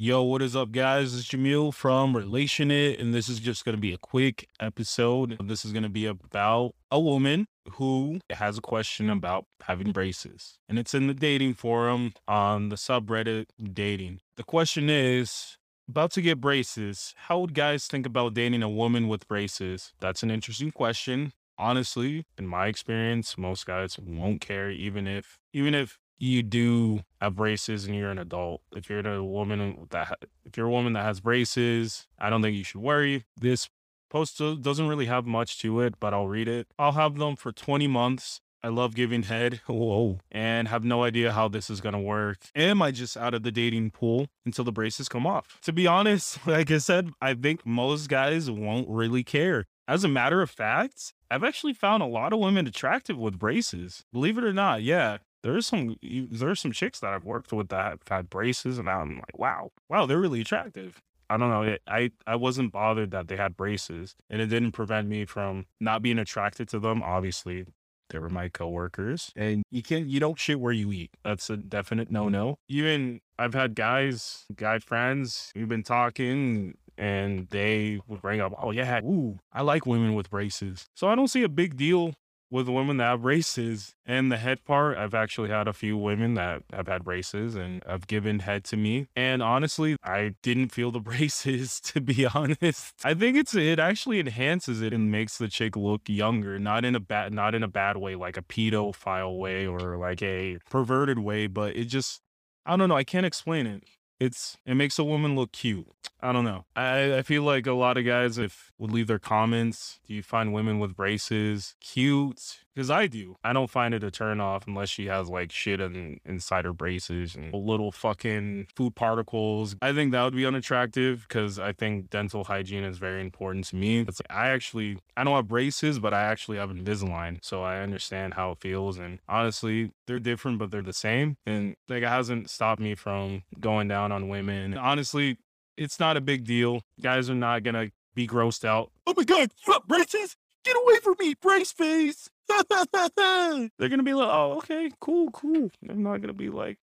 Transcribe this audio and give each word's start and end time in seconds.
Yo, 0.00 0.22
what 0.22 0.40
is 0.42 0.54
up, 0.54 0.70
guys? 0.70 1.12
It's 1.12 1.26
Jameel 1.26 1.74
from 1.74 2.16
Relation 2.16 2.70
It, 2.70 3.00
and 3.00 3.12
this 3.12 3.28
is 3.28 3.40
just 3.40 3.64
going 3.64 3.74
to 3.74 3.80
be 3.80 3.92
a 3.92 3.98
quick 3.98 4.46
episode. 4.60 5.36
This 5.42 5.64
is 5.64 5.72
going 5.72 5.82
to 5.82 5.88
be 5.88 6.06
about 6.06 6.76
a 6.88 7.00
woman 7.00 7.48
who 7.72 8.20
has 8.30 8.58
a 8.58 8.60
question 8.60 9.10
about 9.10 9.46
having 9.62 9.90
braces, 9.90 10.60
and 10.68 10.78
it's 10.78 10.94
in 10.94 11.08
the 11.08 11.14
dating 11.14 11.54
forum 11.54 12.12
on 12.28 12.68
the 12.68 12.76
subreddit 12.76 13.46
dating. 13.72 14.20
The 14.36 14.44
question 14.44 14.88
is 14.88 15.58
about 15.88 16.12
to 16.12 16.22
get 16.22 16.40
braces. 16.40 17.12
How 17.16 17.40
would 17.40 17.52
guys 17.52 17.88
think 17.88 18.06
about 18.06 18.34
dating 18.34 18.62
a 18.62 18.70
woman 18.70 19.08
with 19.08 19.26
braces? 19.26 19.94
That's 19.98 20.22
an 20.22 20.30
interesting 20.30 20.70
question. 20.70 21.32
Honestly, 21.58 22.24
in 22.38 22.46
my 22.46 22.68
experience, 22.68 23.36
most 23.36 23.66
guys 23.66 23.98
won't 23.98 24.40
care 24.40 24.70
even 24.70 25.08
if 25.08 25.40
even 25.52 25.74
if 25.74 25.98
you 26.18 26.42
do 26.42 27.00
have 27.20 27.36
braces 27.36 27.86
and 27.86 27.96
you're 27.96 28.10
an 28.10 28.18
adult. 28.18 28.62
If 28.74 28.90
you're 28.90 29.06
a 29.06 29.24
woman 29.24 29.86
that 29.90 30.18
if 30.44 30.56
you're 30.56 30.66
a 30.66 30.70
woman 30.70 30.92
that 30.94 31.04
has 31.04 31.20
braces, 31.20 32.06
I 32.18 32.30
don't 32.30 32.42
think 32.42 32.56
you 32.56 32.64
should 32.64 32.80
worry. 32.80 33.24
This 33.36 33.68
post 34.10 34.38
doesn't 34.38 34.88
really 34.88 35.06
have 35.06 35.26
much 35.26 35.60
to 35.60 35.80
it, 35.80 35.94
but 36.00 36.12
I'll 36.12 36.28
read 36.28 36.48
it. 36.48 36.66
I'll 36.78 36.92
have 36.92 37.16
them 37.16 37.36
for 37.36 37.52
20 37.52 37.86
months. 37.86 38.40
I 38.62 38.68
love 38.68 38.96
giving 38.96 39.22
head. 39.22 39.60
Whoa. 39.68 40.18
And 40.32 40.66
have 40.66 40.84
no 40.84 41.04
idea 41.04 41.32
how 41.32 41.46
this 41.46 41.70
is 41.70 41.80
going 41.80 41.92
to 41.92 42.00
work. 42.00 42.38
Am 42.56 42.82
I 42.82 42.90
just 42.90 43.16
out 43.16 43.34
of 43.34 43.44
the 43.44 43.52
dating 43.52 43.92
pool 43.92 44.26
until 44.44 44.64
the 44.64 44.72
braces 44.72 45.08
come 45.08 45.26
off? 45.26 45.60
To 45.62 45.72
be 45.72 45.86
honest, 45.86 46.38
like 46.46 46.70
I 46.70 46.78
said, 46.78 47.10
I 47.20 47.34
think 47.34 47.64
most 47.64 48.08
guys 48.08 48.50
won't 48.50 48.88
really 48.88 49.22
care. 49.22 49.66
As 49.86 50.04
a 50.04 50.08
matter 50.08 50.42
of 50.42 50.50
fact, 50.50 51.14
I've 51.30 51.44
actually 51.44 51.72
found 51.72 52.02
a 52.02 52.06
lot 52.06 52.32
of 52.32 52.40
women 52.40 52.66
attractive 52.66 53.16
with 53.16 53.38
braces. 53.38 54.04
Believe 54.12 54.36
it 54.36 54.44
or 54.44 54.52
not, 54.52 54.82
yeah 54.82 55.18
there's 55.48 55.66
some 55.66 55.96
there's 56.02 56.60
some 56.60 56.72
chicks 56.72 57.00
that 57.00 57.12
I've 57.12 57.24
worked 57.24 57.52
with 57.52 57.68
that 57.68 57.84
have 57.84 58.00
had 58.08 58.30
braces, 58.30 58.78
and 58.78 58.88
I'm 58.88 59.16
like, 59.16 59.38
wow, 59.38 59.70
wow, 59.88 60.06
they're 60.06 60.20
really 60.20 60.40
attractive. 60.40 61.00
I 61.30 61.36
don't 61.36 61.50
know. 61.50 61.62
It, 61.62 61.82
I 61.86 62.10
I 62.26 62.36
wasn't 62.36 62.72
bothered 62.72 63.10
that 63.12 63.28
they 63.28 63.36
had 63.36 63.56
braces, 63.56 64.14
and 64.30 64.40
it 64.40 64.46
didn't 64.46 64.72
prevent 64.72 65.08
me 65.08 65.24
from 65.24 65.66
not 65.80 66.02
being 66.02 66.18
attracted 66.18 66.68
to 66.70 66.78
them. 66.78 67.02
Obviously, 67.02 67.64
they 68.10 68.18
were 68.18 68.30
my 68.30 68.48
coworkers, 68.48 69.32
and 69.36 69.62
you 69.70 69.82
can't 69.82 70.06
you 70.06 70.20
don't 70.20 70.38
shit 70.38 70.60
where 70.60 70.72
you 70.72 70.92
eat. 70.92 71.10
That's 71.24 71.50
a 71.50 71.56
definite 71.56 72.10
no 72.10 72.28
no. 72.28 72.52
Mm-hmm. 72.52 72.78
Even 72.78 73.20
I've 73.38 73.54
had 73.54 73.74
guys, 73.74 74.44
guy 74.54 74.78
friends, 74.78 75.52
we've 75.54 75.68
been 75.68 75.82
talking, 75.82 76.76
and 76.96 77.48
they 77.50 78.00
would 78.06 78.20
bring 78.20 78.40
up, 78.40 78.52
oh 78.60 78.70
yeah, 78.70 79.00
ooh, 79.00 79.38
I 79.52 79.62
like 79.62 79.86
women 79.86 80.14
with 80.14 80.30
braces. 80.30 80.86
So 80.94 81.08
I 81.08 81.14
don't 81.14 81.28
see 81.28 81.42
a 81.42 81.48
big 81.48 81.76
deal 81.76 82.14
with 82.50 82.68
women 82.68 82.96
that 82.96 83.04
have 83.04 83.22
braces 83.22 83.94
and 84.06 84.30
the 84.32 84.36
head 84.36 84.64
part 84.64 84.96
i've 84.96 85.14
actually 85.14 85.48
had 85.48 85.68
a 85.68 85.72
few 85.72 85.96
women 85.96 86.34
that 86.34 86.62
have 86.72 86.86
had 86.86 87.04
braces 87.04 87.54
and 87.54 87.82
have 87.86 88.06
given 88.06 88.40
head 88.40 88.64
to 88.64 88.76
me 88.76 89.06
and 89.14 89.42
honestly 89.42 89.96
i 90.02 90.34
didn't 90.42 90.68
feel 90.68 90.90
the 90.90 91.00
braces 91.08 91.80
to 91.80 92.00
be 92.00 92.26
honest 92.26 92.94
i 93.04 93.14
think 93.14 93.36
it's 93.36 93.54
it 93.54 93.78
actually 93.78 94.20
enhances 94.20 94.82
it 94.82 94.92
and 94.92 95.10
makes 95.10 95.38
the 95.38 95.48
chick 95.48 95.76
look 95.76 96.02
younger 96.06 96.58
not 96.58 96.84
in 96.84 96.94
a 96.94 97.00
bad 97.00 97.32
not 97.32 97.54
in 97.54 97.62
a 97.62 97.68
bad 97.68 97.96
way 97.96 98.14
like 98.14 98.36
a 98.36 98.42
pedophile 98.42 99.38
way 99.38 99.66
or 99.66 99.96
like 99.96 100.22
a 100.22 100.58
perverted 100.70 101.18
way 101.18 101.46
but 101.46 101.76
it 101.76 101.84
just 101.84 102.20
i 102.64 102.76
don't 102.76 102.88
know 102.88 102.96
i 102.96 103.04
can't 103.04 103.26
explain 103.26 103.66
it 103.66 103.84
it's 104.20 104.56
it 104.66 104.74
makes 104.74 104.98
a 104.98 105.04
woman 105.04 105.36
look 105.36 105.52
cute. 105.52 105.86
I 106.20 106.32
don't 106.32 106.44
know. 106.44 106.64
I, 106.74 107.18
I 107.18 107.22
feel 107.22 107.42
like 107.42 107.66
a 107.66 107.72
lot 107.72 107.96
of 107.96 108.04
guys 108.04 108.38
if 108.38 108.72
would 108.78 108.90
leave 108.90 109.06
their 109.06 109.18
comments. 109.18 110.00
Do 110.06 110.14
you 110.14 110.22
find 110.22 110.52
women 110.52 110.78
with 110.78 110.96
braces 110.96 111.74
cute? 111.80 112.58
Because 112.74 112.90
I 112.90 113.08
do. 113.08 113.36
I 113.42 113.52
don't 113.52 113.70
find 113.70 113.92
it 113.92 114.04
a 114.04 114.10
turn 114.10 114.40
off 114.40 114.66
unless 114.68 114.88
she 114.88 115.06
has 115.06 115.28
like 115.28 115.50
shit 115.50 115.80
in, 115.80 116.20
inside 116.24 116.64
her 116.64 116.72
braces 116.72 117.34
and 117.34 117.52
little 117.52 117.90
fucking 117.90 118.68
food 118.76 118.94
particles. 118.94 119.74
I 119.82 119.92
think 119.92 120.12
that 120.12 120.22
would 120.22 120.36
be 120.36 120.46
unattractive 120.46 121.26
because 121.28 121.58
I 121.58 121.72
think 121.72 122.10
dental 122.10 122.44
hygiene 122.44 122.84
is 122.84 122.98
very 122.98 123.20
important 123.20 123.64
to 123.66 123.76
me. 123.76 124.00
It's 124.00 124.20
like, 124.20 124.36
I 124.36 124.50
actually, 124.50 124.98
I 125.16 125.24
don't 125.24 125.34
have 125.34 125.48
braces, 125.48 125.98
but 125.98 126.14
I 126.14 126.22
actually 126.22 126.58
have 126.58 126.70
Invisalign. 126.70 127.38
So 127.42 127.62
I 127.62 127.80
understand 127.80 128.34
how 128.34 128.52
it 128.52 128.60
feels. 128.60 128.98
And 128.98 129.18
honestly, 129.28 129.90
they're 130.06 130.20
different, 130.20 130.58
but 130.58 130.70
they're 130.70 130.82
the 130.82 130.92
same. 130.92 131.36
And 131.46 131.74
like 131.88 132.04
it 132.04 132.08
hasn't 132.08 132.48
stopped 132.48 132.80
me 132.80 132.94
from 132.94 133.42
going 133.58 133.88
down 133.88 134.12
on 134.12 134.28
women. 134.28 134.76
Honestly, 134.76 135.38
it's 135.78 136.00
not 136.00 136.16
a 136.16 136.20
big 136.20 136.44
deal. 136.44 136.82
Guys 137.00 137.30
are 137.30 137.34
not 137.34 137.64
to 137.64 137.90
be 138.14 138.26
grossed 138.26 138.64
out. 138.64 138.90
Oh 139.06 139.14
my 139.16 139.24
God, 139.24 139.50
have 139.66 139.86
braces? 139.86 140.36
Get 140.64 140.76
away 140.76 140.96
from 141.02 141.14
me, 141.18 141.34
brace 141.40 141.72
face. 141.72 142.28
They're 142.48 143.88
gonna 143.88 144.02
be 144.02 144.14
like, 144.14 144.28
oh, 144.28 144.58
okay, 144.58 144.90
cool, 145.00 145.30
cool. 145.30 145.70
They're 145.82 145.96
not 145.96 146.20
gonna 146.20 146.32
be 146.32 146.50
like, 146.50 146.78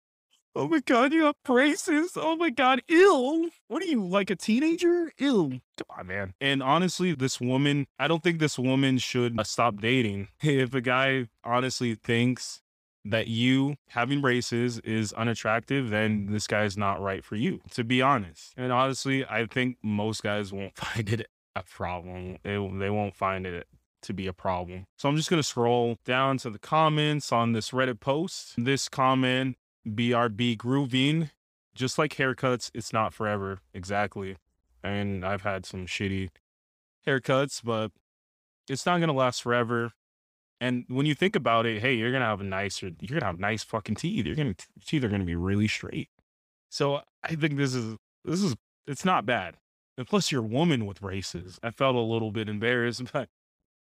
oh 0.56 0.68
my 0.68 0.80
god, 0.80 1.14
you 1.14 1.24
have 1.24 1.36
braces. 1.44 2.12
Oh 2.16 2.36
my 2.36 2.50
god, 2.50 2.82
ill. 2.88 3.50
What 3.68 3.82
are 3.82 3.88
you, 3.88 4.06
like 4.06 4.30
a 4.30 4.36
teenager? 4.36 5.12
Ill. 5.20 5.50
Come 5.78 5.98
on, 5.98 6.08
man. 6.08 6.34
And 6.40 6.62
honestly, 6.62 7.16
this 7.16 7.42
woman, 7.42 7.88
I 7.98 8.08
don't 8.08 8.22
think 8.22 8.40
this 8.40 8.60
woman 8.60 8.98
should 9.00 9.40
uh, 9.40 9.44
stop 9.44 9.82
dating. 9.82 10.28
If 10.42 10.74
a 10.74 10.82
guy 10.82 11.30
honestly 11.44 11.96
thinks 11.96 12.62
that 13.06 13.28
you 13.28 13.76
having 13.90 14.22
braces 14.22 14.80
is 14.80 15.14
unattractive, 15.14 15.90
then 15.90 16.28
this 16.32 16.48
guy 16.48 16.64
is 16.64 16.78
not 16.78 17.02
right 17.02 17.24
for 17.24 17.36
you, 17.36 17.62
to 17.72 17.84
be 17.84 18.02
honest. 18.02 18.54
And 18.56 18.72
honestly, 18.72 19.26
I 19.26 19.46
think 19.46 19.78
most 19.84 20.24
guys 20.24 20.54
won't 20.54 20.76
find 20.78 21.10
it 21.10 21.28
a 21.56 21.64
problem. 21.64 22.38
They, 22.44 22.54
they 22.54 22.90
won't 22.90 23.16
find 23.16 23.46
it 23.46 23.68
to 24.04 24.14
be 24.14 24.28
a 24.28 24.34
problem. 24.34 24.86
So 24.98 25.10
I'm 25.10 25.16
just 25.16 25.30
going 25.30 25.42
to 25.42 25.48
scroll 25.48 25.98
down 26.06 26.38
to 26.40 26.50
the 26.50 26.60
comments 26.60 27.32
on 27.32 27.54
this 27.54 27.72
Reddit 27.72 28.00
post. 28.00 28.54
This 28.58 28.90
comment, 28.90 29.58
BRB 29.88 30.58
Grooving, 30.58 31.30
just 31.74 31.98
like 31.98 32.16
haircuts, 32.16 32.70
it's 32.74 32.94
not 32.94 33.14
forever. 33.14 33.60
Exactly. 33.74 34.38
And 34.84 35.26
I've 35.26 35.44
had 35.44 35.66
some 35.66 35.86
shitty 35.86 36.30
haircuts, 37.08 37.62
but 37.64 37.92
it's 38.68 38.86
not 38.86 38.98
going 38.98 39.08
to 39.08 39.14
last 39.14 39.42
forever. 39.42 39.94
And 40.64 40.86
when 40.88 41.06
you 41.06 41.14
think 41.14 41.36
about 41.36 41.66
it, 41.66 41.82
hey, 41.82 41.94
you're 41.94 42.10
to 42.14 42.20
have 42.20 42.40
a 42.40 42.46
nicer, 42.46 42.92
you're 43.02 43.20
to 43.20 43.26
have 43.26 43.38
nice 43.38 43.66
fucking 43.66 43.96
teeth. 43.96 44.26
You're 44.26 44.36
to, 44.38 44.56
teeth 44.86 45.04
are 45.04 45.10
to 45.10 45.20
be 45.26 45.36
really 45.36 45.68
straight. 45.68 46.08
So 46.70 47.02
I 47.22 47.36
think 47.36 47.58
this 47.58 47.76
is, 47.76 47.98
this 48.24 48.42
is, 48.42 48.56
it's 48.88 49.04
not 49.04 49.26
bad. 49.26 49.58
And 49.98 50.08
plus, 50.08 50.32
you're 50.32 50.42
a 50.42 50.48
woman 50.48 50.86
with 50.86 51.02
braces. 51.02 51.60
I 51.62 51.72
felt 51.72 51.98
a 51.98 52.00
little 52.00 52.32
bit 52.32 52.48
embarrassed, 52.48 53.04
but 53.14 53.28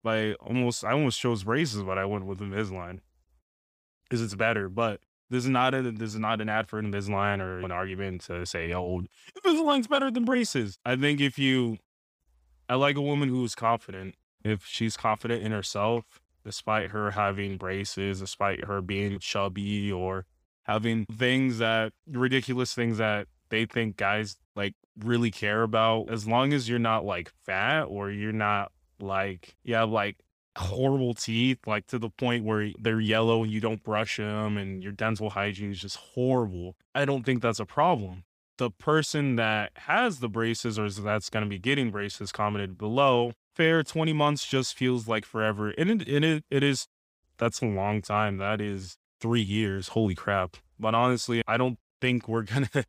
like 0.02 0.36
almost 0.40 0.82
I 0.82 0.90
almost 0.94 1.20
chose 1.20 1.44
braces, 1.44 1.84
but 1.84 1.96
I 1.96 2.06
went 2.06 2.26
with 2.26 2.40
Invisalign 2.40 2.98
because 4.02 4.20
it's 4.20 4.34
better. 4.34 4.68
But 4.68 4.98
this 5.30 5.44
is 5.44 5.50
not 5.50 5.74
a 5.74 5.92
this 5.92 6.14
is 6.14 6.18
not 6.18 6.40
an 6.40 6.48
ad 6.48 6.66
for 6.66 6.82
Invisalign 6.82 7.38
or 7.38 7.60
an 7.60 7.70
argument 7.70 8.22
to 8.22 8.44
say, 8.46 8.74
oh, 8.74 9.02
Invisalign's 9.38 9.86
better 9.86 10.10
than 10.10 10.24
braces. 10.24 10.80
I 10.84 10.96
think 10.96 11.20
if 11.20 11.38
you, 11.38 11.78
I 12.68 12.74
like 12.74 12.96
a 12.96 13.00
woman 13.00 13.28
who 13.28 13.44
is 13.44 13.54
confident. 13.54 14.16
If 14.44 14.66
she's 14.66 14.96
confident 14.96 15.42
in 15.42 15.52
herself, 15.52 16.20
despite 16.44 16.90
her 16.90 17.10
having 17.12 17.56
braces, 17.56 18.20
despite 18.20 18.64
her 18.64 18.80
being 18.80 19.18
chubby 19.18 19.90
or 19.90 20.26
having 20.64 21.06
things 21.06 21.58
that 21.58 21.92
ridiculous 22.06 22.74
things 22.74 22.98
that 22.98 23.26
they 23.50 23.66
think 23.66 23.96
guys 23.96 24.36
like 24.56 24.74
really 24.98 25.30
care 25.30 25.62
about, 25.62 26.10
as 26.10 26.26
long 26.26 26.52
as 26.52 26.68
you're 26.68 26.78
not 26.78 27.04
like 27.04 27.32
fat 27.44 27.84
or 27.84 28.10
you're 28.10 28.32
not 28.32 28.72
like 29.00 29.56
you 29.64 29.74
have 29.74 29.90
like 29.90 30.16
horrible 30.56 31.14
teeth, 31.14 31.58
like 31.66 31.86
to 31.88 31.98
the 31.98 32.10
point 32.10 32.44
where 32.44 32.70
they're 32.78 33.00
yellow 33.00 33.42
and 33.42 33.52
you 33.52 33.60
don't 33.60 33.82
brush 33.82 34.18
them 34.18 34.56
and 34.56 34.82
your 34.82 34.92
dental 34.92 35.30
hygiene 35.30 35.70
is 35.70 35.80
just 35.80 35.96
horrible. 35.96 36.76
I 36.94 37.04
don't 37.04 37.24
think 37.24 37.42
that's 37.42 37.60
a 37.60 37.66
problem. 37.66 38.24
The 38.56 38.70
person 38.70 39.34
that 39.36 39.72
has 39.74 40.20
the 40.20 40.28
braces 40.28 40.78
or 40.78 40.88
that's 40.88 41.28
going 41.28 41.44
to 41.44 41.48
be 41.48 41.58
getting 41.58 41.90
braces 41.90 42.30
commented 42.30 42.78
below, 42.78 43.32
fair 43.54 43.82
20 43.82 44.12
months 44.12 44.46
just 44.46 44.76
feels 44.76 45.08
like 45.08 45.24
forever. 45.24 45.70
And 45.70 46.02
it, 46.02 46.08
it, 46.08 46.44
it 46.50 46.62
is, 46.62 46.86
that's 47.38 47.60
a 47.62 47.66
long 47.66 48.02
time. 48.02 48.38
That 48.38 48.60
is 48.60 48.96
three 49.20 49.42
years. 49.42 49.88
Holy 49.88 50.14
crap. 50.14 50.56
But 50.78 50.94
honestly, 50.94 51.42
I 51.46 51.56
don't 51.56 51.78
think 52.00 52.28
we're 52.28 52.42
going 52.42 52.66
to, 52.72 52.84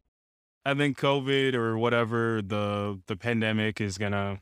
I 0.66 0.74
think 0.74 0.98
COVID 1.00 1.54
or 1.54 1.78
whatever 1.78 2.42
the, 2.42 3.00
the 3.08 3.16
pandemic 3.16 3.80
is 3.80 3.98
going 3.98 4.14
to 4.14 4.40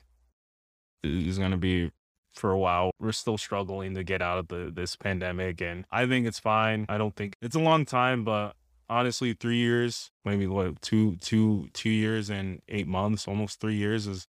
is 1.03 1.38
going 1.38 1.51
to 1.51 1.57
be 1.57 1.92
for 2.33 2.51
a 2.51 2.57
while. 2.57 2.92
We're 3.00 3.12
still 3.12 3.38
struggling 3.38 3.94
to 3.95 4.03
get 4.03 4.21
out 4.21 4.38
of 4.38 4.47
the 4.47 4.71
this 4.74 4.95
pandemic 4.95 5.62
and 5.62 5.86
I 5.92 6.06
think 6.06 6.25
it's 6.25 6.39
fine. 6.39 6.86
I 6.89 6.97
don't 6.97 7.15
think 7.15 7.36
it's 7.42 7.56
a 7.56 7.59
long 7.59 7.86
time, 7.86 8.24
but 8.24 8.53
honestly 8.89 9.33
3 9.33 9.56
years, 9.56 10.12
maybe 10.25 10.47
what 10.47 10.81
two 10.81 11.18
two 11.18 11.69
two 11.74 11.89
years 11.89 12.30
and 12.30 12.62
8 12.69 12.88
months, 12.88 13.27
almost 13.27 13.59
3 13.59 13.75
years 13.75 14.07
is 14.07 14.27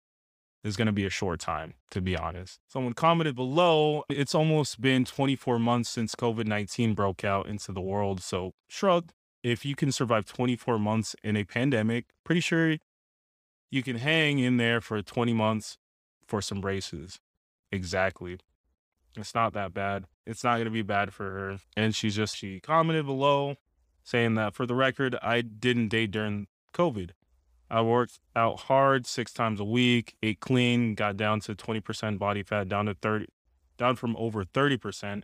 is 0.67 0.75
going 0.75 0.87
to 0.87 0.91
be 0.91 1.05
a 1.05 1.09
short 1.09 1.39
time, 1.39 1.73
to 1.91 2.01
be 2.01 2.15
honest. 2.15 2.59
Someone 2.67 2.93
commented 2.93 3.35
below, 3.35 4.03
it's 4.09 4.35
almost 4.35 4.81
been 4.81 5.05
24 5.05 5.57
months 5.57 5.89
since 5.89 6.13
COVID 6.13 6.45
19 6.45 6.93
broke 6.93 7.23
out 7.23 7.47
into 7.47 7.71
the 7.71 7.81
world. 7.81 8.21
So, 8.21 8.53
shrug. 8.67 9.11
If 9.43 9.63
you 9.65 9.75
can 9.75 9.91
survive 9.91 10.25
24 10.25 10.77
months 10.77 11.15
in 11.23 11.37
a 11.37 11.45
pandemic, 11.45 12.05
pretty 12.25 12.41
sure 12.41 12.77
you 13.69 13.83
can 13.83 13.97
hang 13.97 14.39
in 14.39 14.57
there 14.57 14.81
for 14.81 15.01
20 15.01 15.31
months 15.31 15.77
for 16.27 16.41
some 16.41 16.59
braces. 16.59 17.19
Exactly. 17.71 18.39
It's 19.15 19.33
not 19.33 19.53
that 19.53 19.73
bad. 19.73 20.05
It's 20.25 20.43
not 20.43 20.55
going 20.55 20.65
to 20.65 20.71
be 20.71 20.81
bad 20.81 21.13
for 21.13 21.23
her. 21.23 21.57
And 21.77 21.95
she 21.95 22.09
just, 22.09 22.35
she 22.35 22.59
commented 22.59 23.05
below 23.05 23.55
saying 24.03 24.35
that 24.35 24.53
for 24.53 24.65
the 24.65 24.75
record, 24.75 25.15
I 25.21 25.41
didn't 25.41 25.89
date 25.89 26.11
during 26.11 26.47
COVID. 26.73 27.11
I 27.69 27.81
worked 27.81 28.19
out 28.35 28.61
hard 28.61 29.05
six 29.05 29.33
times 29.33 29.59
a 29.59 29.65
week, 29.65 30.15
ate 30.23 30.39
clean, 30.39 30.95
got 30.95 31.17
down 31.17 31.41
to 31.41 31.55
20% 31.55 32.17
body 32.17 32.43
fat, 32.43 32.69
down 32.69 32.85
to 32.85 32.93
30, 32.93 33.25
down 33.77 33.95
from 33.95 34.15
over 34.17 34.43
30%. 34.43 35.23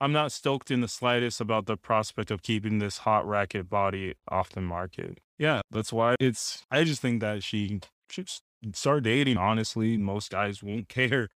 I'm 0.00 0.12
not 0.12 0.32
stoked 0.32 0.70
in 0.70 0.80
the 0.80 0.88
slightest 0.88 1.40
about 1.40 1.66
the 1.66 1.76
prospect 1.76 2.30
of 2.30 2.42
keeping 2.42 2.78
this 2.78 2.98
hot 2.98 3.28
racket 3.28 3.68
body 3.68 4.14
off 4.28 4.48
the 4.48 4.62
market. 4.62 5.18
Yeah, 5.38 5.60
that's 5.70 5.92
why 5.92 6.14
it's, 6.18 6.64
I 6.70 6.84
just 6.84 7.02
think 7.02 7.20
that 7.20 7.42
she 7.42 7.80
should 8.08 8.30
start 8.72 9.02
dating. 9.02 9.36
Honestly, 9.36 9.98
most 9.98 10.30
guys 10.30 10.62
won't 10.62 10.88
care. 10.88 11.28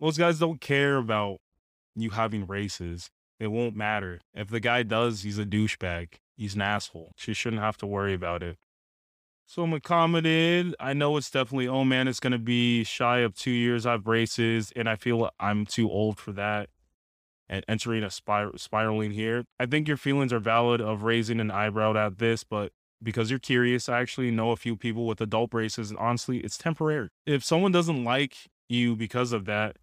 Most 0.00 0.18
guys 0.18 0.38
don't 0.38 0.60
care 0.60 0.96
about 0.96 1.38
you 1.96 2.10
having 2.10 2.46
races. 2.46 3.10
It 3.40 3.48
won't 3.48 3.74
matter. 3.74 4.20
If 4.32 4.48
the 4.48 4.60
guy 4.60 4.84
does, 4.84 5.22
he's 5.22 5.38
a 5.38 5.44
douchebag. 5.44 6.14
He's 6.36 6.54
an 6.54 6.62
asshole. 6.62 7.12
She 7.16 7.34
shouldn't 7.34 7.62
have 7.62 7.76
to 7.78 7.86
worry 7.86 8.14
about 8.14 8.44
it. 8.44 8.56
So 9.50 9.62
I'm 9.62 9.72
accommodated. 9.72 10.76
I 10.78 10.92
know 10.92 11.16
it's 11.16 11.30
definitely, 11.30 11.68
oh 11.68 11.82
man, 11.82 12.06
it's 12.06 12.20
going 12.20 12.34
to 12.34 12.38
be 12.38 12.84
shy 12.84 13.20
of 13.20 13.34
two 13.34 13.50
years. 13.50 13.86
I 13.86 13.92
have 13.92 14.04
braces, 14.04 14.74
and 14.76 14.86
I 14.86 14.96
feel 14.96 15.30
I'm 15.40 15.64
too 15.64 15.90
old 15.90 16.18
for 16.18 16.32
that 16.32 16.68
and 17.48 17.64
entering 17.66 18.04
a 18.04 18.10
spir- 18.10 18.52
spiraling 18.58 19.12
here. 19.12 19.44
I 19.58 19.64
think 19.64 19.88
your 19.88 19.96
feelings 19.96 20.34
are 20.34 20.38
valid 20.38 20.82
of 20.82 21.02
raising 21.02 21.40
an 21.40 21.50
eyebrow 21.50 21.96
at 21.96 22.18
this, 22.18 22.44
but 22.44 22.72
because 23.02 23.30
you're 23.30 23.38
curious, 23.38 23.88
I 23.88 24.00
actually 24.00 24.30
know 24.30 24.50
a 24.50 24.56
few 24.56 24.76
people 24.76 25.06
with 25.06 25.18
adult 25.22 25.48
braces, 25.48 25.88
and 25.88 25.98
honestly, 25.98 26.40
it's 26.40 26.58
temporary. 26.58 27.08
If 27.24 27.42
someone 27.42 27.72
doesn't 27.72 28.04
like 28.04 28.36
you 28.68 28.96
because 28.96 29.32
of 29.32 29.46
that, 29.46 29.76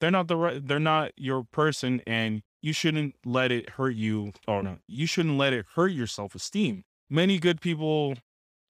they're 0.00 0.10
not 0.10 0.26
the 0.26 0.36
right, 0.36 0.66
they're 0.66 0.78
not 0.78 1.12
your 1.18 1.44
person, 1.44 2.00
and 2.06 2.40
you 2.62 2.72
shouldn't 2.72 3.14
let 3.26 3.52
it 3.52 3.70
hurt 3.70 3.94
you. 3.94 4.32
Or 4.48 4.62
no, 4.62 4.78
you 4.88 5.04
shouldn't 5.04 5.36
let 5.36 5.52
it 5.52 5.66
hurt 5.74 5.88
your 5.88 6.06
self 6.06 6.34
esteem. 6.34 6.84
Many 7.10 7.38
good 7.38 7.60
people 7.60 8.16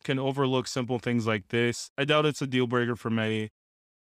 can 0.06 0.18
overlook 0.18 0.68
simple 0.68 0.98
things 0.98 1.26
like 1.26 1.48
this. 1.48 1.90
I 1.98 2.04
doubt 2.04 2.24
it's 2.26 2.40
a 2.40 2.46
deal 2.46 2.66
breaker 2.66 2.96
for 2.96 3.10
many. 3.10 3.50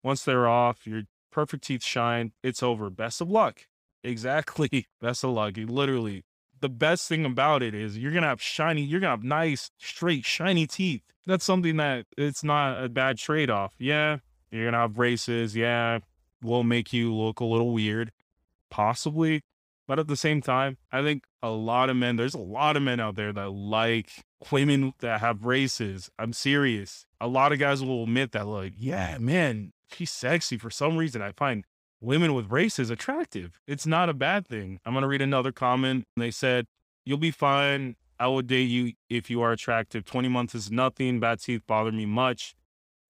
Once 0.03 0.23
they're 0.23 0.47
off, 0.47 0.85
your 0.85 1.03
perfect 1.31 1.63
teeth 1.63 1.83
shine. 1.83 2.33
It's 2.43 2.61
over. 2.61 2.91
Best 2.91 3.19
of 3.21 3.29
luck. 3.31 3.61
Exactly. 4.05 4.87
Best 4.99 5.23
of 5.23 5.29
luck. 5.29 5.53
Literally, 5.55 6.25
the 6.59 6.67
best 6.67 7.07
thing 7.07 7.23
about 7.23 7.63
it 7.63 7.73
is 7.73 7.97
you're 7.97 8.11
gonna 8.11 8.27
have 8.27 8.41
shiny, 8.41 8.81
you're 8.81 8.99
gonna 8.99 9.11
have 9.11 9.23
nice, 9.23 9.71
straight, 9.77 10.25
shiny 10.25 10.67
teeth. 10.67 11.03
That's 11.25 11.45
something 11.45 11.77
that 11.77 12.05
it's 12.17 12.43
not 12.43 12.83
a 12.83 12.89
bad 12.89 13.17
trade 13.17 13.49
off. 13.49 13.75
Yeah, 13.79 14.17
you're 14.51 14.65
gonna 14.65 14.79
have 14.81 14.93
braces. 14.93 15.55
Yeah, 15.55 15.99
will 16.41 16.65
make 16.65 16.91
you 16.91 17.15
look 17.15 17.39
a 17.39 17.45
little 17.45 17.71
weird, 17.71 18.11
possibly. 18.69 19.41
But 19.87 19.99
at 19.99 20.07
the 20.07 20.15
same 20.15 20.41
time, 20.41 20.77
I 20.91 21.01
think 21.01 21.23
a 21.41 21.49
lot 21.49 21.89
of 21.89 21.97
men, 21.97 22.15
there's 22.15 22.33
a 22.33 22.39
lot 22.39 22.77
of 22.77 22.83
men 22.83 22.99
out 22.99 23.15
there 23.15 23.33
that 23.33 23.49
like 23.49 24.09
women 24.51 24.93
that 24.99 25.19
have 25.19 25.45
races. 25.45 26.09
I'm 26.17 26.33
serious. 26.33 27.05
A 27.19 27.27
lot 27.27 27.51
of 27.51 27.59
guys 27.59 27.83
will 27.83 28.03
admit 28.03 28.31
that, 28.31 28.47
like, 28.47 28.73
yeah, 28.77 29.17
man, 29.17 29.73
she's 29.91 30.11
sexy. 30.11 30.57
For 30.57 30.69
some 30.69 30.97
reason, 30.97 31.21
I 31.21 31.31
find 31.31 31.65
women 32.01 32.33
with 32.33 32.51
races 32.51 32.89
attractive. 32.89 33.59
It's 33.67 33.85
not 33.85 34.09
a 34.09 34.13
bad 34.13 34.47
thing. 34.47 34.79
I'm 34.85 34.93
going 34.93 35.03
to 35.03 35.07
read 35.07 35.21
another 35.21 35.51
comment. 35.51 36.05
They 36.17 36.31
said, 36.31 36.65
You'll 37.05 37.17
be 37.17 37.31
fine. 37.31 37.95
I 38.19 38.27
will 38.27 38.41
date 38.41 38.69
you 38.69 38.93
if 39.09 39.29
you 39.29 39.41
are 39.41 39.51
attractive. 39.51 40.05
20 40.05 40.29
months 40.29 40.55
is 40.55 40.71
nothing. 40.71 41.19
Bad 41.19 41.41
teeth 41.41 41.63
bother 41.67 41.91
me 41.91 42.05
much. 42.05 42.55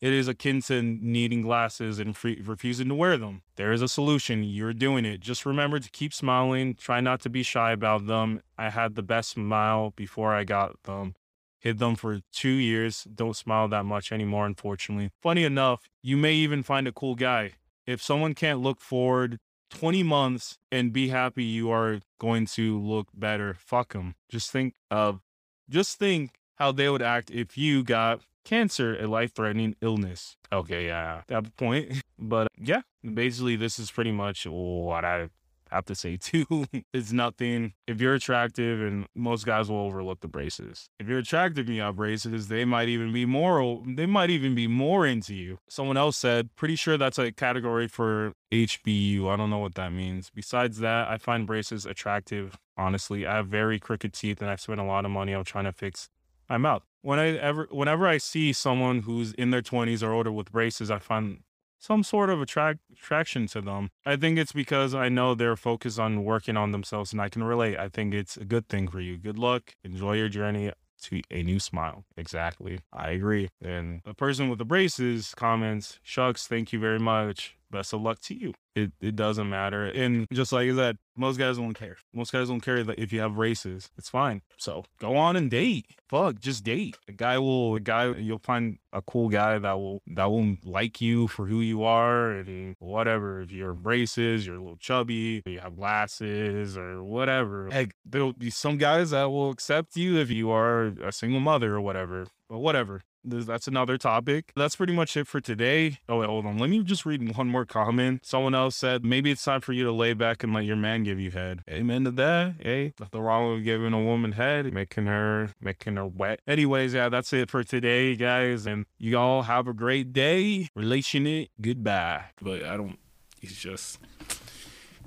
It 0.04 0.12
is 0.12 0.28
akin 0.28 0.62
to 0.64 0.82
needing 0.82 1.44
glasses 1.44 1.98
and 1.98 2.14
free, 2.14 2.42
refusing 2.44 2.90
to 2.90 2.94
wear 2.94 3.18
them. 3.18 3.42
There 3.56 3.72
is 3.72 3.82
a 3.82 3.88
solution. 3.88 4.44
You're 4.44 4.74
doing 4.74 5.06
it. 5.06 5.22
Just 5.22 5.46
remember 5.46 5.80
to 5.80 5.90
keep 5.90 6.14
smiling. 6.14 6.76
Try 6.76 7.00
not 7.00 7.22
to 7.22 7.30
be 7.30 7.42
shy 7.42 7.72
about 7.72 8.06
them. 8.06 8.42
I 8.58 8.70
had 8.70 8.96
the 8.96 9.02
best 9.02 9.30
smile 9.30 9.94
before 9.96 10.34
I 10.34 10.44
got 10.44 10.84
them. 10.84 11.16
Hid 11.58 11.80
them 11.80 11.96
for 11.96 12.20
two 12.34 12.50
years. 12.50 13.08
Don't 13.16 13.38
smile 13.38 13.70
that 13.70 13.86
much 13.86 14.12
anymore, 14.12 14.46
unfortunately. 14.46 15.10
Funny 15.22 15.46
enough, 15.46 15.88
you 16.02 16.18
may 16.18 16.34
even 16.34 16.64
find 16.64 16.86
a 16.86 16.92
cool 16.92 17.16
guy 17.16 17.54
if 17.88 18.02
someone 18.02 18.34
can't 18.34 18.60
look 18.60 18.82
forward 18.82 19.40
20 19.70 20.04
months 20.04 20.60
and 20.70 20.92
be 20.92 21.08
happy 21.08 21.46
you 21.46 21.72
are 21.72 22.02
going 22.20 22.46
to 22.48 22.78
look 22.78 23.08
better, 23.14 23.54
fuck 23.54 23.94
them. 23.94 24.16
Just 24.28 24.52
think 24.52 24.74
of, 24.92 25.22
just 25.70 25.98
think 25.98 26.32
how 26.56 26.72
they 26.72 26.90
would 26.90 27.02
act 27.02 27.32
if 27.32 27.58
you 27.58 27.84
got 27.84 28.22
cancer, 28.44 28.96
a 29.00 29.08
life 29.08 29.34
threatening 29.34 29.76
illness. 29.82 30.36
Okay, 30.52 30.88
yeah, 30.88 31.22
that 31.28 31.56
point. 31.58 32.02
But 32.20 32.46
uh, 32.46 32.64
yeah, 32.64 32.82
basically, 33.04 33.58
this 33.58 33.80
is 33.80 33.92
pretty 33.92 34.14
much 34.14 34.46
what 34.46 35.04
I 35.04 35.28
have 35.74 35.86
to 35.86 35.96
say 35.96 36.16
too. 36.22 36.66
it's 36.94 37.12
nothing. 37.12 37.74
If 37.86 38.00
you're 38.00 38.14
attractive, 38.14 38.80
and 38.80 39.08
most 39.16 39.46
guys 39.46 39.70
will 39.70 39.80
overlook 39.80 40.22
the 40.22 40.30
braces. 40.30 40.88
If 41.00 41.08
you're 41.08 41.20
attractive 41.20 41.68
and 41.68 41.76
you 41.76 41.82
have 41.82 41.98
braces, 41.98 42.48
they 42.48 42.64
might 42.64 42.88
even 42.88 43.12
be 43.12 43.26
more. 43.26 43.82
They 43.86 44.06
might 44.06 44.30
even 44.30 44.56
be 44.56 44.68
more 44.68 45.06
into 45.06 45.36
you. 45.36 45.58
Someone 45.68 45.98
else 45.98 46.18
said, 46.18 46.56
pretty 46.56 46.76
sure 46.76 46.98
that's 46.98 47.20
a 47.20 47.32
category 47.32 47.88
for 47.88 48.32
HBU. 48.54 49.28
I 49.28 49.36
don't 49.36 49.50
know 49.50 49.58
what 49.58 49.76
that 49.76 49.92
means. 49.92 50.32
Besides 50.34 50.80
that, 50.80 51.10
I 51.10 51.18
find 51.18 51.46
braces 51.46 51.86
attractive. 51.86 52.56
Honestly, 52.78 53.26
I 53.26 53.36
have 53.38 53.48
very 53.48 53.80
crooked 53.80 54.14
teeth, 54.14 54.40
and 54.42 54.50
I've 54.50 54.62
spent 54.62 54.80
a 54.80 54.86
lot 54.86 55.04
of 55.04 55.12
money 55.12 55.34
on 55.34 55.44
trying 55.44 55.66
to 55.66 55.74
fix 55.74 56.10
my 56.54 56.58
mouth. 56.58 56.84
When 57.02 57.20
I 57.20 57.36
ever, 57.38 57.68
whenever 57.72 58.08
I 58.08 58.18
see 58.18 58.54
someone 58.54 59.02
who's 59.02 59.34
in 59.34 59.50
their 59.52 59.62
20s 59.62 60.04
or 60.04 60.12
older 60.14 60.32
with 60.32 60.52
braces, 60.52 60.92
I 60.92 61.00
find 61.00 61.40
some 61.80 62.04
sort 62.04 62.30
of 62.30 62.42
attract 62.42 62.80
attraction 62.94 63.48
to 63.48 63.62
them. 63.62 63.90
I 64.06 64.16
think 64.16 64.38
it's 64.38 64.54
because 64.54 64.94
I 64.94 65.10
know 65.10 65.34
they're 65.34 65.58
focused 65.58 66.00
on 66.00 66.24
working 66.24 66.56
on 66.56 66.72
themselves 66.72 67.12
and 67.12 67.22
I 67.22 67.30
can 67.30 67.44
relate. 67.44 67.78
I 67.78 67.90
think 67.90 68.14
it's 68.14 68.38
a 68.38 68.46
good 68.46 68.70
thing 68.70 68.88
for 68.88 69.02
you. 69.02 69.18
Good 69.18 69.38
luck. 69.38 69.74
Enjoy 69.84 70.14
your 70.14 70.30
journey 70.30 70.72
to 71.02 71.22
a 71.30 71.44
new 71.44 71.60
smile. 71.60 72.06
Exactly. 72.16 72.80
I 72.94 73.10
agree. 73.10 73.50
And 73.62 74.02
the 74.06 74.14
person 74.14 74.48
with 74.48 74.60
the 74.60 74.66
braces 74.66 75.34
comments, 75.36 76.00
Shucks, 76.04 76.48
thank 76.48 76.72
you 76.72 76.80
very 76.80 77.00
much 77.00 77.58
best 77.74 77.94
of 77.94 78.02
luck 78.02 78.20
to 78.22 78.34
you. 78.34 78.54
It 78.76 78.92
it 79.02 79.16
doesn't 79.16 79.50
matter. 79.50 79.86
And 79.86 80.28
just 80.32 80.54
like 80.54 80.70
I 80.70 80.76
said, 80.76 80.98
most 81.18 81.38
guys 81.38 81.58
don't 81.58 81.74
care. 81.74 81.98
Most 82.14 82.32
guys 82.32 82.48
don't 82.48 82.62
care 82.62 82.84
that 82.84 82.98
if 82.98 83.12
you 83.12 83.20
have 83.20 83.38
races. 83.38 83.90
It's 83.98 84.10
fine. 84.10 84.42
So 84.58 84.86
go 85.00 85.18
on 85.18 85.36
and 85.36 85.52
date. 85.52 85.88
Fuck, 86.10 86.40
just 86.40 86.64
date. 86.64 86.96
A 87.10 87.12
guy 87.12 87.38
will 87.38 87.76
a 87.76 87.80
guy 87.80 88.14
you'll 88.14 88.40
find 88.40 88.78
a 88.94 89.02
cool 89.02 89.30
guy 89.30 89.60
that 89.60 89.74
will 89.74 90.02
that 90.08 90.26
will 90.26 90.56
like 90.64 91.02
you 91.02 91.28
for 91.28 91.48
who 91.48 91.60
you 91.60 91.84
are 91.84 92.32
and 92.32 92.76
whatever. 92.80 93.42
If 93.42 93.52
you're 93.52 93.74
races, 93.74 94.46
you're 94.46 94.56
a 94.56 94.62
little 94.62 94.78
chubby, 94.78 95.42
you 95.46 95.60
have 95.60 95.76
glasses 95.76 96.78
or 96.78 97.04
whatever. 97.04 97.70
Heck, 97.72 97.96
there'll 98.06 98.34
be 98.34 98.50
some 98.50 98.78
guys 98.78 99.10
that 99.10 99.26
will 99.26 99.50
accept 99.50 99.98
you 99.98 100.18
if 100.18 100.30
you 100.30 100.52
are 100.52 100.94
a 101.04 101.12
single 101.12 101.42
mother 101.42 101.76
or 101.76 101.82
whatever. 101.82 102.28
But 102.50 102.60
whatever 102.60 103.02
that's 103.24 103.68
another 103.68 103.98
topic. 103.98 104.52
That's 104.56 104.76
pretty 104.76 104.94
much 104.94 105.16
it 105.18 105.28
for 105.28 105.40
today. 105.40 106.00
Oh, 106.08 106.20
wait, 106.20 106.28
hold 106.28 106.46
on. 106.46 106.58
Let 106.58 106.70
me 106.70 106.84
just 106.84 107.06
read 107.06 107.36
one 107.36 107.48
more 107.48 107.66
comment. 107.66 108.26
Someone 108.26 108.54
else 108.56 108.76
said, 108.76 109.04
maybe 109.04 109.32
it's 109.32 109.44
time 109.44 109.62
for 109.62 109.74
you 109.74 109.84
to 109.86 109.92
lay 109.92 110.14
back 110.14 110.44
and 110.44 110.54
let 110.54 110.66
your 110.66 110.76
man 110.76 111.04
give 111.04 111.20
you 111.20 111.32
head. 111.32 111.62
Amen 111.70 112.04
to 112.04 112.12
that. 112.12 112.56
Hey, 112.60 112.94
nothing 113.00 113.22
wrong 113.22 113.54
with 113.54 113.64
giving 113.64 113.94
a 113.94 114.02
woman 114.02 114.34
head, 114.34 114.72
making 114.74 115.06
her, 115.06 115.52
making 115.62 115.96
her 115.96 116.06
wet. 116.06 116.42
Anyways, 116.48 116.94
yeah, 116.94 117.10
that's 117.10 117.32
it 117.34 117.50
for 117.50 117.64
today, 117.64 118.16
guys. 118.16 118.66
And 118.66 118.86
you 118.98 119.18
all 119.18 119.44
have 119.44 119.68
a 119.68 119.74
great 119.74 120.14
day. 120.14 120.70
Relation 120.76 121.26
it. 121.26 121.50
Goodbye. 121.60 122.26
But 122.42 122.64
I 122.64 122.78
don't, 122.78 123.00
he's 123.40 123.58
just, 123.58 124.00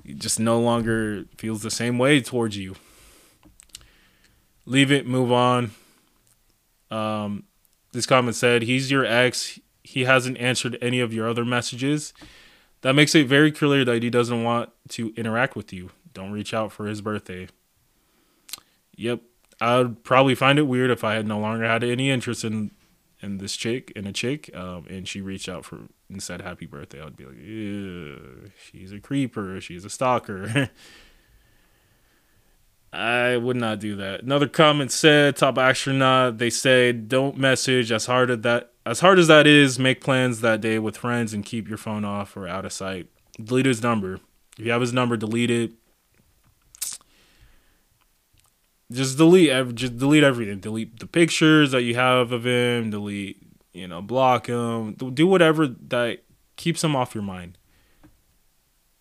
he 0.03 0.13
just 0.13 0.39
no 0.39 0.59
longer 0.59 1.25
feels 1.37 1.61
the 1.61 1.71
same 1.71 1.97
way 1.97 2.21
towards 2.21 2.57
you. 2.57 2.75
Leave 4.65 4.91
it, 4.91 5.07
move 5.07 5.31
on. 5.31 5.71
Um, 6.91 7.43
this 7.97 8.05
comment 8.05 8.35
said, 8.35 8.61
He's 8.61 8.91
your 8.91 9.05
ex. 9.05 9.59
He 9.83 10.03
hasn't 10.03 10.37
answered 10.37 10.77
any 10.81 10.99
of 10.99 11.13
your 11.13 11.27
other 11.27 11.43
messages. 11.43 12.13
That 12.81 12.93
makes 12.93 13.15
it 13.15 13.25
very 13.27 13.51
clear 13.51 13.83
that 13.83 14.03
he 14.03 14.09
doesn't 14.09 14.43
want 14.43 14.69
to 14.89 15.13
interact 15.17 15.55
with 15.55 15.73
you. 15.73 15.89
Don't 16.13 16.31
reach 16.31 16.53
out 16.53 16.71
for 16.71 16.85
his 16.85 17.01
birthday. 17.01 17.47
Yep. 18.95 19.21
I'd 19.59 20.03
probably 20.03 20.35
find 20.35 20.59
it 20.59 20.63
weird 20.63 20.91
if 20.91 21.03
I 21.03 21.15
had 21.15 21.25
no 21.25 21.39
longer 21.39 21.65
had 21.65 21.83
any 21.83 22.11
interest 22.11 22.43
in 22.43 22.71
in 23.19 23.39
this 23.39 23.55
chick 23.55 23.91
in 23.95 24.05
a 24.05 24.13
chick, 24.13 24.55
um, 24.55 24.85
and 24.87 25.07
she 25.07 25.21
reached 25.21 25.49
out 25.49 25.65
for 25.65 25.79
and 26.07 26.21
said 26.21 26.41
happy 26.41 26.67
birthday. 26.67 27.01
I'd 27.01 27.17
be 27.17 27.25
like, 27.25 28.53
she's 28.71 28.91
a 28.91 28.99
creeper, 28.99 29.59
she's 29.59 29.85
a 29.85 29.89
stalker. 29.89 30.69
I 32.97 33.37
would 33.37 33.57
not 33.57 33.79
do 33.79 33.95
that. 33.97 34.23
Another 34.23 34.47
comment 34.47 34.91
said, 34.91 35.35
"Top 35.35 35.59
astronaut." 35.59 36.39
They 36.39 36.49
say, 36.49 36.91
"Don't 36.91 37.37
message 37.37 37.91
as 37.91 38.07
hard 38.07 38.31
as 38.31 38.41
that 38.41 38.73
as 38.87 39.01
hard 39.01 39.19
as 39.19 39.27
that 39.27 39.45
is. 39.45 39.77
Make 39.77 40.01
plans 40.01 40.41
that 40.41 40.61
day 40.61 40.79
with 40.79 40.97
friends 40.97 41.31
and 41.31 41.45
keep 41.45 41.67
your 41.69 41.77
phone 41.77 42.03
off 42.03 42.35
or 42.35 42.47
out 42.47 42.65
of 42.65 42.73
sight. 42.73 43.07
Delete 43.41 43.67
his 43.67 43.83
number. 43.83 44.19
If 44.57 44.65
you 44.65 44.71
have 44.71 44.81
his 44.81 44.93
number, 44.93 45.15
delete 45.15 45.51
it. 45.51 45.73
Just 48.91 49.17
delete. 49.17 49.75
Just 49.75 49.97
delete 49.97 50.23
everything. 50.23 50.59
Delete 50.59 50.99
the 50.99 51.05
pictures 51.05 51.71
that 51.73 51.83
you 51.83 51.93
have 51.93 52.31
of 52.31 52.47
him. 52.47 52.89
Delete. 52.89 53.43
You 53.73 53.87
know, 53.87 54.01
block 54.01 54.47
him. 54.47 54.93
Do 54.93 55.27
whatever 55.27 55.67
that 55.67 56.23
keeps 56.55 56.83
him 56.83 56.95
off 56.95 57.13
your 57.13 57.23
mind. 57.23 57.59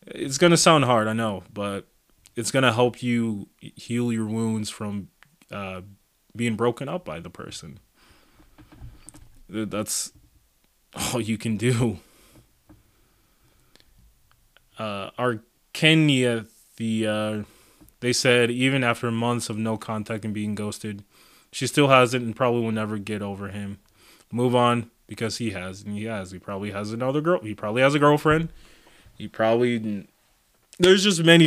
It's 0.07 0.37
gonna 0.37 0.59
sound 0.59 0.85
hard, 0.85 1.09
I 1.09 1.15
know, 1.15 1.45
but 1.51 1.89
it's 2.37 2.51
gonna 2.51 2.73
help 2.73 3.03
you 3.03 3.49
heal 3.59 4.13
your 4.13 4.27
wounds 4.27 4.71
from 4.71 5.09
uh, 5.51 5.81
being 6.37 6.55
broken 6.55 6.89
up 6.89 7.05
by 7.05 7.19
the 7.19 7.31
person. 7.31 7.81
That's 9.49 10.13
all 10.95 11.21
you 11.21 11.39
can 11.39 11.57
do. 11.57 11.99
Uh, 14.79 15.11
our 15.17 15.41
Kenya, 15.73 16.45
the 16.77 17.07
uh, 17.07 17.43
they 18.01 18.13
said 18.13 18.51
even 18.51 18.85
after 18.85 19.11
months 19.11 19.49
of 19.49 19.57
no 19.57 19.79
contact 19.79 20.25
and 20.25 20.35
being 20.35 20.55
ghosted, 20.55 21.03
she 21.51 21.67
still 21.67 21.89
hasn't 21.89 22.25
and 22.25 22.37
probably 22.37 22.61
will 22.61 22.73
never 22.73 22.99
get 22.99 23.23
over 23.23 23.49
him. 23.49 23.79
Move 24.31 24.55
on 24.55 24.91
because 25.07 25.39
he 25.39 25.51
has 25.51 25.83
and 25.83 25.97
he 25.97 26.05
has. 26.05 26.33
He 26.33 26.39
probably 26.39 26.73
has 26.73 26.93
another 26.93 27.23
girl. 27.23 27.41
He 27.41 27.55
probably 27.55 27.81
has 27.81 27.95
a 27.95 27.99
girlfriend. 27.99 28.51
He 29.17 29.29
probably 29.29 30.07
there's 30.79 31.05
just 31.05 31.25
many 31.25 31.45